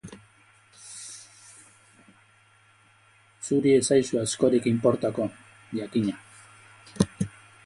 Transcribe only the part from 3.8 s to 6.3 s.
ez zaizu askorik inportako, jakina!